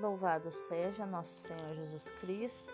[0.00, 2.72] Louvado seja nosso Senhor Jesus Cristo,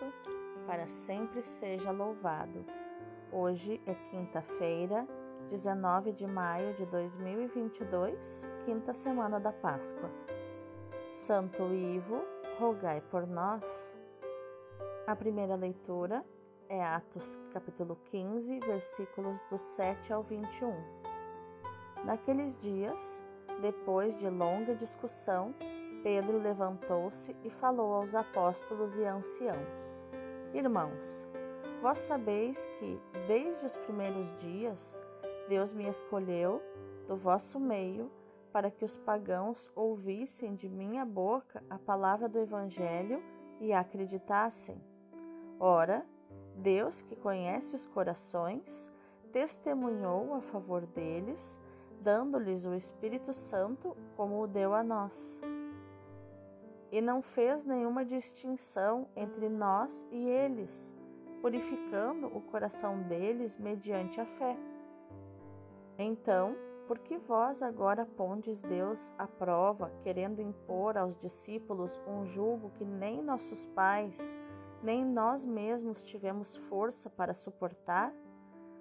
[0.65, 2.63] para sempre seja louvado.
[3.33, 5.05] Hoje é quinta-feira,
[5.49, 10.09] 19 de maio de 2022, quinta semana da Páscoa.
[11.11, 12.23] Santo Ivo,
[12.57, 13.61] rogai por nós.
[15.05, 16.23] A primeira leitura
[16.69, 20.73] é Atos capítulo 15, versículos do 7 ao 21.
[22.05, 23.21] Naqueles dias,
[23.61, 25.53] depois de longa discussão,
[26.07, 30.01] Pedro levantou-se e falou aos apóstolos e anciãos:
[30.53, 31.27] Irmãos,
[31.81, 35.03] vós sabeis que, desde os primeiros dias,
[35.49, 36.61] Deus me escolheu
[37.09, 38.09] do vosso meio
[38.53, 43.21] para que os pagãos ouvissem de minha boca a palavra do Evangelho
[43.59, 44.81] e acreditassem.
[45.59, 46.05] Ora,
[46.55, 48.89] Deus, que conhece os corações,
[49.33, 51.59] testemunhou a favor deles,
[51.99, 55.37] dando-lhes o Espírito Santo como o deu a nós
[56.91, 60.95] e não fez nenhuma distinção entre nós e eles,
[61.41, 64.57] purificando o coração deles mediante a fé.
[65.97, 66.55] Então,
[66.87, 72.85] por que vós agora pondes Deus à prova, querendo impor aos discípulos um jugo que
[72.85, 74.37] nem nossos pais,
[74.81, 78.13] nem nós mesmos tivemos força para suportar?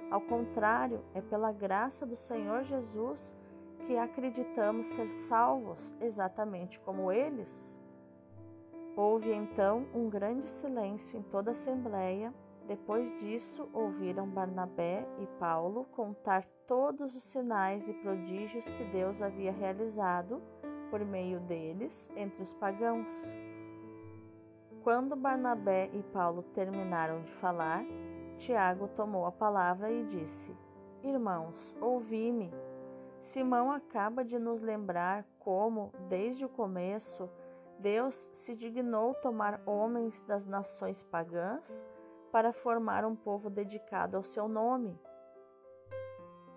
[0.09, 3.36] Ao contrário, é pela graça do Senhor Jesus
[3.86, 7.75] que acreditamos ser salvos exatamente como eles?
[8.97, 12.33] Houve então um grande silêncio em toda a assembleia.
[12.66, 19.53] Depois disso, ouviram Barnabé e Paulo contar todos os sinais e prodígios que Deus havia
[19.53, 20.42] realizado
[20.91, 23.06] por meio deles entre os pagãos.
[24.83, 27.84] Quando Barnabé e Paulo terminaram de falar,
[28.38, 30.56] Tiago tomou a palavra e disse:
[31.03, 32.50] Irmãos, ouvi-me.
[33.20, 37.28] Simão acaba de nos lembrar como, desde o começo,
[37.78, 41.86] Deus se dignou tomar homens das nações pagãs
[42.32, 44.98] para formar um povo dedicado ao seu nome.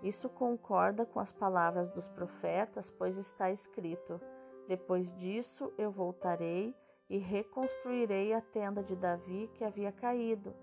[0.02, 4.20] Isso concorda com as palavras dos profetas, pois está escrito:
[4.66, 6.74] Depois disso eu voltarei
[7.08, 10.54] e reconstruirei a tenda de Davi que havia caído,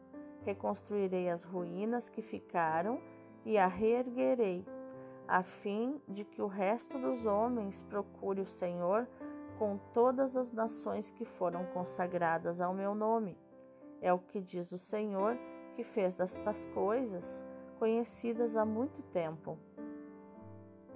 [0.43, 2.99] reconstruirei as ruínas que ficaram
[3.45, 4.65] e a reerguerei,
[5.27, 9.07] a fim de que o resto dos homens procure o Senhor
[9.57, 13.37] com todas as nações que foram consagradas ao meu nome.
[14.01, 15.37] É o que diz o Senhor,
[15.75, 17.43] que fez destas coisas
[17.79, 19.57] conhecidas há muito tempo.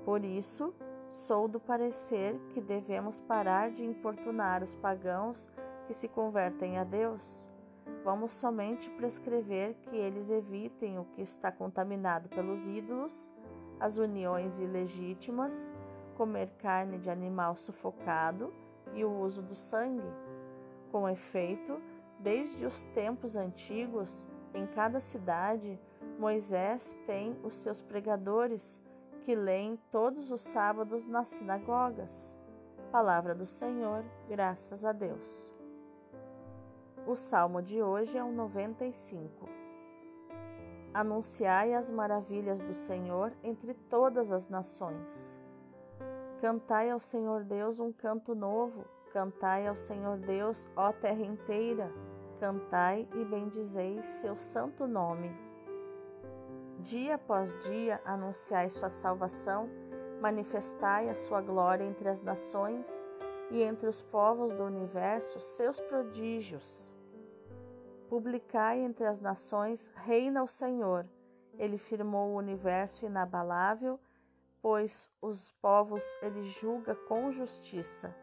[0.03, 0.73] Por isso,
[1.09, 5.51] sou do parecer que devemos parar de importunar os pagãos
[5.85, 7.47] que se convertem a Deus.
[8.03, 13.31] Vamos somente prescrever que eles evitem o que está contaminado pelos ídolos,
[13.79, 15.73] as uniões ilegítimas,
[16.21, 18.53] comer carne de animal sufocado
[18.93, 20.07] e o uso do sangue.
[20.91, 21.81] Com efeito,
[22.19, 25.79] desde os tempos antigos, em cada cidade,
[26.19, 28.79] Moisés tem os seus pregadores
[29.21, 32.37] que leem todos os sábados nas sinagogas.
[32.91, 35.51] Palavra do Senhor, graças a Deus.
[37.07, 39.49] O salmo de hoje é o 95.
[40.93, 45.40] Anunciai as maravilhas do Senhor entre todas as nações.
[46.41, 51.93] Cantai ao Senhor Deus um canto novo, cantai ao Senhor Deus, ó terra inteira,
[52.39, 55.31] cantai e bendizei seu santo nome.
[56.79, 59.69] Dia após dia anunciai sua salvação,
[60.19, 62.89] manifestai a sua glória entre as nações
[63.51, 66.91] e entre os povos do universo seus prodígios.
[68.09, 71.05] Publicai entre as nações, reina o Senhor.
[71.59, 73.99] Ele firmou o universo inabalável
[74.61, 78.15] pois os povos ele julga com justiça.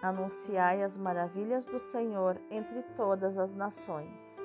[0.00, 4.38] Anunciai as maravilhas do Senhor entre todas as nações.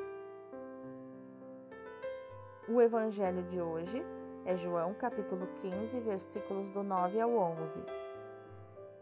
[2.68, 4.04] O evangelho de hoje
[4.46, 7.84] é João capítulo 15, versículos do 9 ao 11.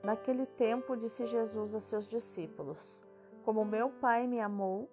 [0.03, 3.03] Naquele tempo disse Jesus a seus discípulos:
[3.43, 4.89] Como meu Pai me amou,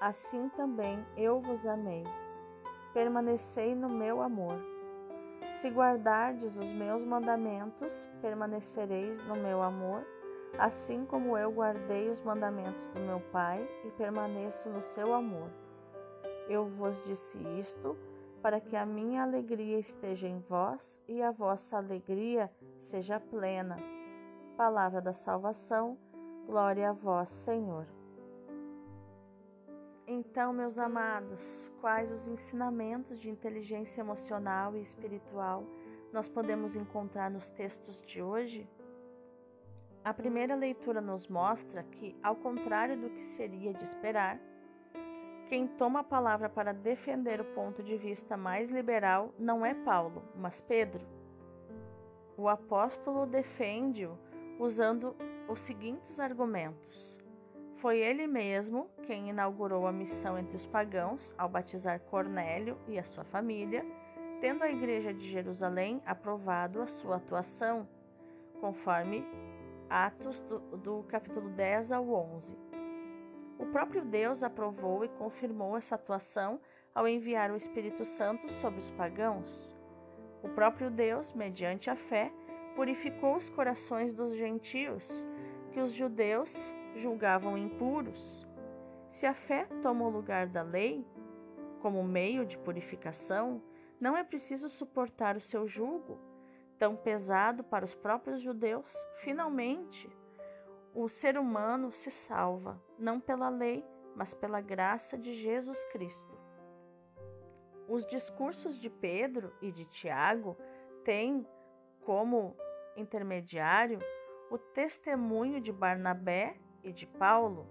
[0.00, 2.04] assim também eu vos amei.
[2.92, 4.75] Permanecei no meu amor.
[5.56, 10.06] Se guardardes os meus mandamentos, permanecereis no meu amor,
[10.58, 15.50] assim como eu guardei os mandamentos do meu Pai e permaneço no seu amor.
[16.46, 17.96] Eu vos disse isto
[18.42, 23.76] para que a minha alegria esteja em vós e a vossa alegria seja plena.
[24.58, 25.96] Palavra da salvação,
[26.46, 27.95] glória a vós, Senhor.
[30.08, 35.64] Então, meus amados, quais os ensinamentos de inteligência emocional e espiritual
[36.12, 38.68] nós podemos encontrar nos textos de hoje?
[40.04, 44.38] A primeira leitura nos mostra que, ao contrário do que seria de esperar,
[45.48, 50.22] quem toma a palavra para defender o ponto de vista mais liberal não é Paulo,
[50.36, 51.04] mas Pedro.
[52.36, 54.16] O apóstolo defende-o
[54.60, 55.16] usando
[55.48, 57.15] os seguintes argumentos.
[57.76, 63.04] Foi ele mesmo quem inaugurou a missão entre os pagãos ao batizar Cornélio e a
[63.04, 63.84] sua família,
[64.40, 67.86] tendo a Igreja de Jerusalém aprovado a sua atuação,
[68.60, 69.26] conforme
[69.90, 72.58] Atos do, do capítulo 10 ao 11.
[73.58, 76.58] O próprio Deus aprovou e confirmou essa atuação
[76.94, 79.76] ao enviar o Espírito Santo sobre os pagãos.
[80.42, 82.32] O próprio Deus, mediante a fé,
[82.74, 85.06] purificou os corações dos gentios,
[85.72, 86.54] que os judeus
[86.96, 88.46] julgavam impuros.
[89.08, 91.06] Se a fé toma o lugar da lei,
[91.80, 93.62] como meio de purificação,
[94.00, 96.18] não é preciso suportar o seu jugo,
[96.78, 98.92] tão pesado para os próprios judeus.
[99.18, 100.10] Finalmente,
[100.94, 103.84] o ser humano se salva, não pela lei,
[104.14, 106.36] mas pela graça de Jesus Cristo.
[107.88, 110.56] Os discursos de Pedro e de Tiago
[111.04, 111.46] têm
[112.00, 112.56] como
[112.96, 113.98] intermediário
[114.50, 117.66] o testemunho de Barnabé e de Paulo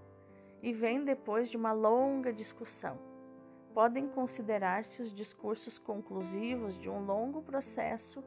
[0.62, 2.98] e vem depois de uma longa discussão.
[3.74, 8.24] Podem considerar-se os discursos conclusivos de um longo processo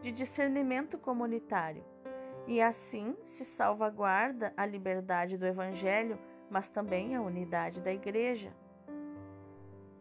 [0.00, 1.84] de discernimento comunitário
[2.46, 6.18] e assim se salvaguarda a liberdade do Evangelho,
[6.50, 8.52] mas também a unidade da Igreja.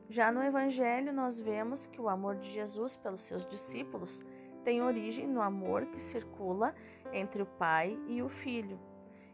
[0.10, 4.24] Já no Evangelho, nós vemos que o amor de Jesus pelos seus discípulos
[4.64, 6.74] tem origem no amor que circula
[7.12, 8.80] entre o Pai e o Filho.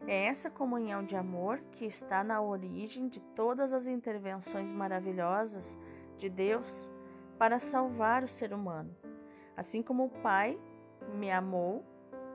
[0.06, 5.78] É essa comunhão de amor que está na origem de todas as intervenções maravilhosas
[6.18, 6.90] de Deus
[7.38, 8.94] para salvar o ser humano.
[9.56, 10.58] Assim como o Pai
[11.14, 11.84] me amou,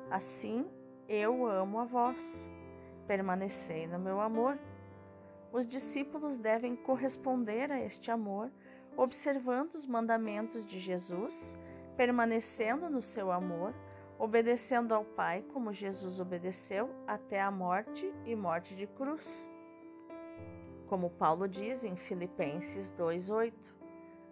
[0.10, 0.66] Assim
[1.08, 2.48] eu amo a vós.
[3.08, 4.58] Permanecei no meu amor.
[5.52, 8.52] Os discípulos devem corresponder a este amor,
[8.98, 11.56] observando os mandamentos de Jesus,
[11.96, 13.74] permanecendo no seu amor,
[14.20, 19.48] obedecendo ao Pai como Jesus obedeceu até a morte e morte de cruz.
[20.88, 23.54] Como Paulo diz em Filipenses 2:8.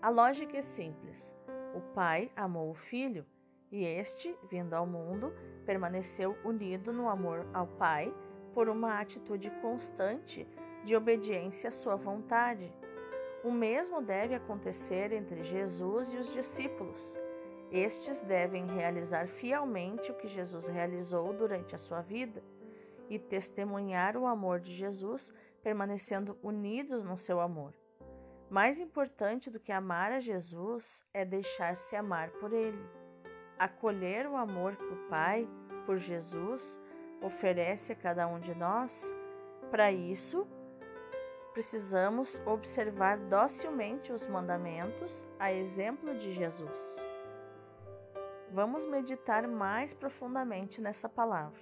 [0.01, 1.33] A lógica é simples.
[1.73, 3.25] O Pai amou o Filho
[3.71, 5.33] e este, vindo ao mundo,
[5.65, 8.13] permaneceu unido no amor ao Pai
[8.53, 10.45] por uma atitude constante
[10.83, 12.71] de obediência à sua vontade.
[13.43, 17.26] O mesmo deve acontecer entre Jesus e os discípulos.
[17.71, 22.41] Estes devem realizar fielmente o que Jesus realizou durante a sua vida
[23.09, 27.73] e testemunhar o amor de Jesus, permanecendo unidos no seu amor.
[28.49, 33.07] Mais importante do que amar a Jesus é deixar-se amar por Ele
[33.57, 35.47] acolher o amor que o Pai,
[35.85, 36.79] por Jesus,
[37.21, 39.03] oferece a cada um de nós,
[39.71, 40.47] para isso,
[41.53, 47.06] precisamos observar docilmente os mandamentos, a exemplo de Jesus.
[48.57, 51.61] Vamos meditar mais profundamente nessa palavra.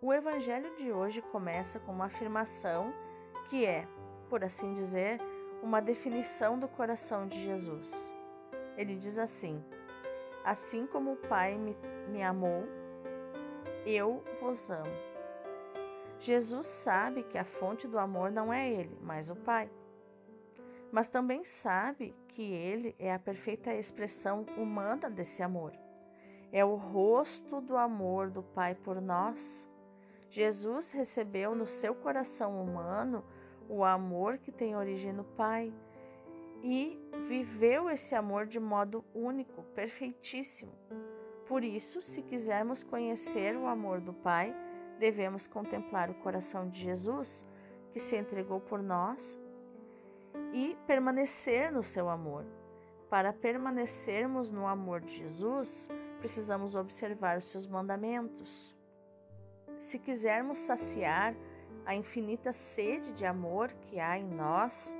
[0.00, 2.94] O Evangelho de hoje começa com uma afirmação
[3.50, 3.84] que é,
[4.30, 5.18] por assim dizer,
[5.64, 7.90] uma definição do coração de Jesus.
[8.76, 9.60] Ele diz assim:
[10.44, 11.76] Assim como o Pai me,
[12.08, 12.62] me amou,
[13.84, 14.96] eu vos amo.
[16.20, 19.68] Jesus sabe que a fonte do amor não é Ele, mas o Pai.
[20.94, 25.72] Mas também sabe que Ele é a perfeita expressão humana desse amor.
[26.52, 29.68] É o rosto do amor do Pai por nós.
[30.30, 33.24] Jesus recebeu no seu coração humano
[33.68, 35.74] o amor que tem origem no Pai
[36.62, 36.96] e
[37.26, 40.70] viveu esse amor de modo único, perfeitíssimo.
[41.48, 44.54] Por isso, se quisermos conhecer o amor do Pai,
[45.00, 47.44] devemos contemplar o coração de Jesus,
[47.92, 49.42] que se entregou por nós,
[50.52, 52.44] e permanecer no seu amor.
[53.10, 55.88] Para permanecermos no amor de Jesus,
[56.18, 58.74] precisamos observar os seus mandamentos.
[59.78, 61.34] Se quisermos saciar
[61.84, 64.96] a infinita sede de amor que há em nós,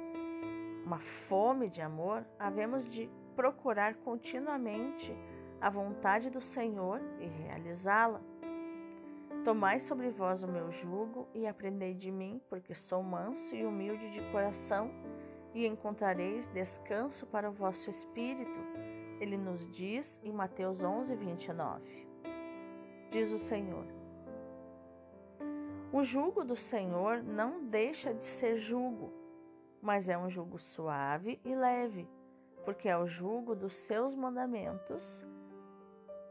[0.85, 5.17] uma fome de amor, havemos de procurar continuamente
[5.61, 8.21] a vontade do Senhor e realizá-la.
[9.45, 14.11] Tomai sobre vós o meu jugo e aprendei de mim, porque sou manso e humilde
[14.11, 14.91] de coração,
[15.55, 18.61] e encontrareis descanso para o vosso espírito.
[19.21, 22.07] Ele nos diz em Mateus 11, 29.
[23.11, 23.87] Diz o Senhor:
[25.93, 29.25] O jugo do Senhor não deixa de ser jugo
[29.85, 32.09] mas é um jugo suave e leve,
[32.65, 35.27] porque é o jugo dos seus mandamentos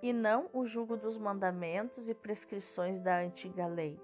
[0.01, 4.01] e não o jugo dos mandamentos e prescrições da antiga lei.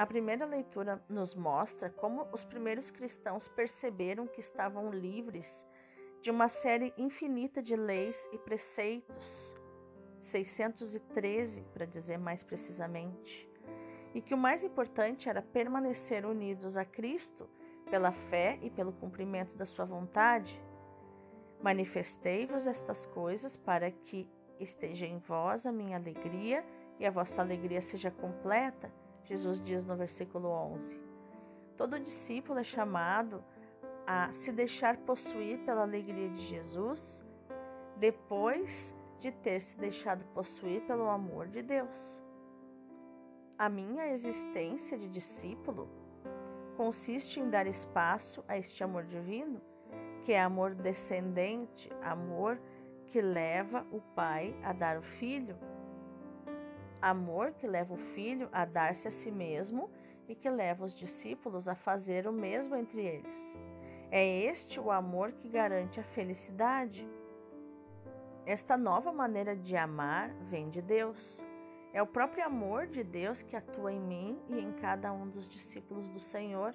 [0.00, 5.66] A primeira leitura nos mostra como os primeiros cristãos perceberam que estavam livres
[6.22, 9.54] de uma série infinita de leis e preceitos,
[10.22, 13.46] 613 para dizer mais precisamente,
[14.14, 17.46] e que o mais importante era permanecer unidos a Cristo
[17.90, 20.58] pela fé e pelo cumprimento da sua vontade.
[21.60, 24.26] Manifestei-vos estas coisas para que
[24.58, 26.64] esteja em vós a minha alegria
[26.98, 28.90] e a vossa alegria seja completa,
[29.30, 31.00] Jesus diz no versículo 11.
[31.76, 33.44] Todo discípulo é chamado
[34.04, 37.24] a se deixar possuir pela alegria de Jesus
[37.96, 42.20] depois de ter se deixado possuir pelo amor de Deus.
[43.56, 45.88] A minha existência de discípulo
[46.76, 49.60] consiste em dar espaço a este amor divino,
[50.24, 52.60] que é amor descendente, amor
[53.06, 55.56] que leva o pai a dar o filho,
[57.00, 59.90] amor que leva o filho a dar-se a si mesmo
[60.28, 63.56] e que leva os discípulos a fazer o mesmo entre eles.
[64.10, 67.08] É este o amor que garante a felicidade.
[68.44, 71.42] Esta nova maneira de amar vem de Deus.
[71.92, 75.48] É o próprio amor de Deus que atua em mim e em cada um dos
[75.48, 76.74] discípulos do Senhor.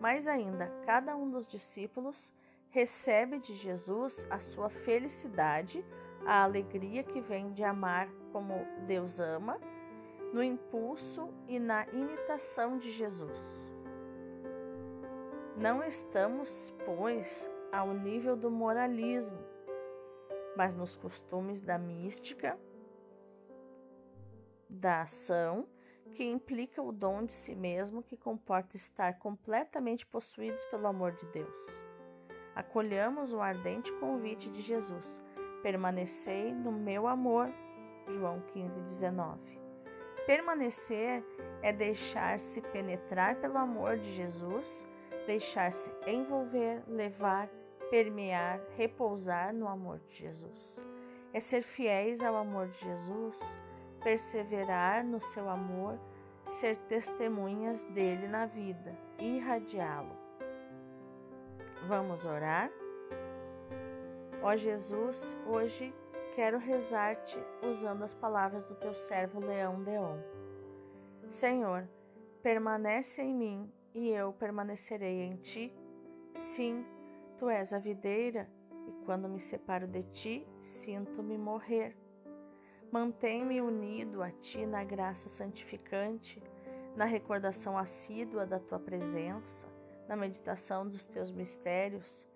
[0.00, 2.32] Mais ainda, cada um dos discípulos
[2.70, 5.84] recebe de Jesus a sua felicidade,
[6.24, 8.54] a alegria que vem de amar como
[8.86, 9.58] Deus ama,
[10.32, 13.66] no impulso e na imitação de Jesus.
[15.56, 19.38] Não estamos, pois, ao nível do moralismo,
[20.56, 22.58] mas nos costumes da mística
[24.70, 25.66] da ação,
[26.12, 31.26] que implica o dom de si mesmo, que comporta estar completamente possuídos pelo amor de
[31.26, 31.84] Deus.
[32.54, 35.22] Acolhamos o ardente convite de Jesus:
[35.62, 37.48] permanecei no meu amor.
[38.08, 39.60] João 15, 19.
[40.26, 41.24] Permanecer
[41.62, 44.86] é deixar-se penetrar pelo amor de Jesus,
[45.26, 47.48] deixar-se envolver, levar,
[47.90, 50.82] permear, repousar no amor de Jesus.
[51.32, 53.38] É ser fiéis ao amor de Jesus
[54.02, 55.98] perseverar no seu amor,
[56.46, 60.16] ser testemunhas dele na vida, irradiá-lo.
[61.86, 62.70] Vamos orar?
[64.42, 65.94] Ó Jesus, hoje
[66.34, 70.18] quero rezar-te usando as palavras do teu servo Leão Deon.
[71.28, 71.88] Senhor,
[72.42, 75.72] permanece em mim e eu permanecerei em ti.
[76.38, 76.84] Sim,
[77.38, 78.48] tu és a videira,
[78.86, 81.96] e quando me separo de ti, sinto-me morrer.
[82.90, 86.42] Mantém-me unido a Ti na graça santificante,
[86.96, 89.68] na recordação assídua da Tua presença,
[90.08, 92.26] na meditação dos Teus mistérios.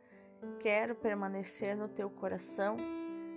[0.61, 2.77] Quero permanecer no Teu coração,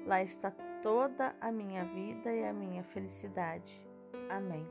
[0.08, 3.86] lá está toda a minha vida e a minha felicidade.
[4.30, 4.66] Amém.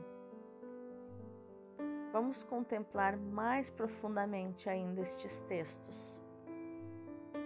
[2.11, 6.19] Vamos contemplar mais profundamente ainda estes textos.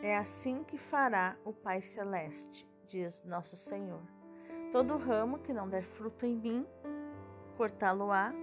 [0.01, 4.01] É assim que fará o Pai Celeste, diz Nosso Senhor.
[4.71, 6.65] Todo ramo que não der fruto em mim,
[7.57, 8.33] cortá-lo-á,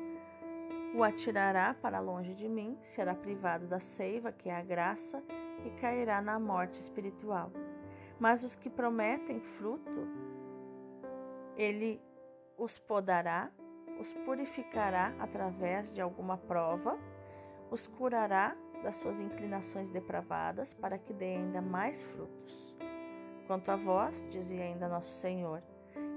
[0.94, 5.22] o atirará para longe de mim, será privado da seiva, que é a graça,
[5.64, 7.50] e cairá na morte espiritual.
[8.18, 10.08] Mas os que prometem fruto,
[11.56, 12.00] ele
[12.56, 13.50] os podará,
[14.00, 16.98] os purificará através de alguma prova,
[17.70, 22.76] os curará das suas inclinações depravadas, para que dê ainda mais frutos.
[23.46, 25.62] Quanto a vós, dizia ainda nosso Senhor,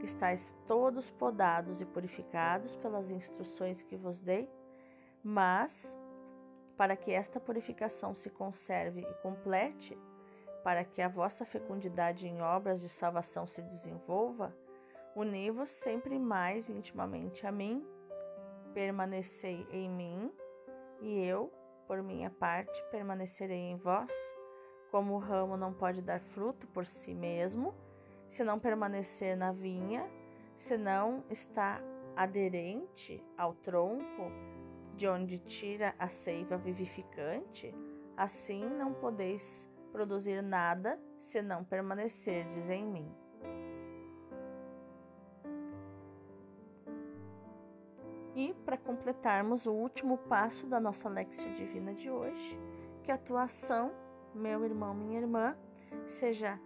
[0.03, 4.49] estáis todos podados e purificados pelas instruções que vos dei,
[5.23, 5.97] mas
[6.75, 9.97] para que esta purificação se conserve e complete,
[10.63, 14.55] para que a vossa fecundidade em obras de salvação se desenvolva,
[15.15, 17.85] uni-vos sempre mais intimamente a mim,
[18.73, 20.31] permanecei em mim,
[20.99, 21.51] e eu,
[21.87, 24.11] por minha parte, permanecerei em vós.
[24.91, 27.73] Como o ramo não pode dar fruto por si mesmo,
[28.27, 30.09] se não permanecer na vinha,
[30.55, 31.81] se não está
[32.15, 34.31] aderente ao tronco
[34.95, 37.73] de onde tira a seiva vivificante,
[38.15, 43.11] assim não podeis produzir nada se não permanecerdes em mim.
[48.35, 52.57] E para completarmos o último passo da nossa Lexio Divina de hoje,
[53.03, 53.91] que a tua ação,
[54.33, 55.55] meu irmão, minha irmã,
[56.05, 56.59] seja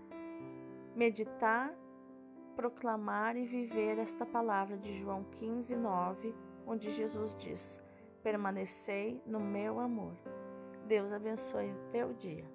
[0.95, 1.73] meditar,
[2.55, 7.81] proclamar e viver esta palavra de João 15, 9, onde Jesus diz:
[8.23, 10.15] Permanecei no meu amor.
[10.87, 12.54] Deus abençoe o teu dia.